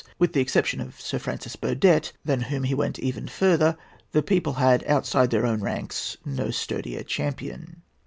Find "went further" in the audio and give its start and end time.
2.97-3.77